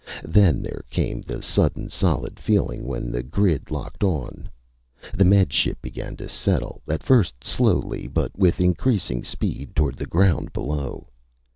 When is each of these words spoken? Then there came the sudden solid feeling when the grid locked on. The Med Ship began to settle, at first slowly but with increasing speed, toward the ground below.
Then 0.25 0.63
there 0.63 0.83
came 0.89 1.21
the 1.21 1.43
sudden 1.43 1.87
solid 1.89 2.39
feeling 2.39 2.87
when 2.87 3.11
the 3.11 3.21
grid 3.21 3.69
locked 3.69 4.03
on. 4.03 4.49
The 5.13 5.23
Med 5.23 5.53
Ship 5.53 5.79
began 5.79 6.15
to 6.15 6.27
settle, 6.27 6.81
at 6.87 7.03
first 7.03 7.43
slowly 7.43 8.07
but 8.07 8.35
with 8.35 8.59
increasing 8.59 9.23
speed, 9.23 9.75
toward 9.75 9.97
the 9.97 10.07
ground 10.07 10.53
below. 10.53 11.07